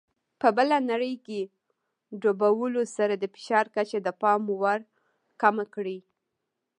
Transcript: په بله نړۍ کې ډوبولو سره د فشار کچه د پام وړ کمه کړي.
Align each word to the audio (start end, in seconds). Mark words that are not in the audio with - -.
په 0.41 0.47
بله 0.57 0.77
نړۍ 0.91 1.15
کې 1.25 1.39
ډوبولو 2.21 2.81
سره 2.95 3.13
د 3.17 3.23
فشار 3.33 3.65
کچه 3.75 3.97
د 4.03 4.09
پام 4.21 4.41
وړ 4.61 4.79
کمه 5.41 5.65
کړي. 5.75 5.99